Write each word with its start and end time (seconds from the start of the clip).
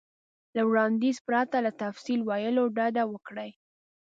له 0.55 0.61
وړاندیز 0.69 1.17
پرته 1.27 1.57
له 1.65 1.71
تفصیل 1.83 2.19
ویلو 2.29 2.63
ډډه 2.75 3.03
وکړئ. 3.11 3.51